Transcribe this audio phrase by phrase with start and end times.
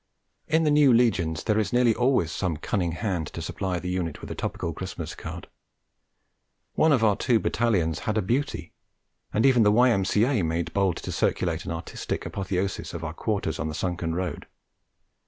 [0.47, 4.19] In the new legions there is nearly always some cunning hand to supply the unit
[4.19, 5.47] with a topical Christmas card:
[6.73, 8.73] one of our two Battalions had a beauty,
[9.31, 10.41] and even the Y.M.C.A.
[10.41, 14.47] made bold to circulate an artistic apotheosis of our quarters on the sunken road.